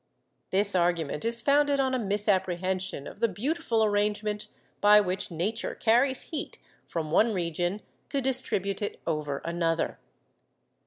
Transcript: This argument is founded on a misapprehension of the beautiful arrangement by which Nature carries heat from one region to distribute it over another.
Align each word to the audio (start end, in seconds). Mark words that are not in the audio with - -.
This 0.49 0.73
argument 0.73 1.23
is 1.25 1.43
founded 1.43 1.79
on 1.79 1.93
a 1.93 1.99
misapprehension 1.99 3.05
of 3.05 3.19
the 3.19 3.27
beautiful 3.27 3.83
arrangement 3.85 4.47
by 4.81 4.99
which 4.99 5.29
Nature 5.29 5.75
carries 5.75 6.23
heat 6.23 6.57
from 6.87 7.11
one 7.11 7.35
region 7.35 7.83
to 8.09 8.19
distribute 8.19 8.81
it 8.81 8.99
over 9.05 9.43
another. 9.45 9.99